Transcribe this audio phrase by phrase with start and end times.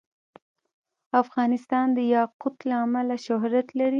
[1.21, 3.89] افغانستان د یاقوت له امله شهرت لري.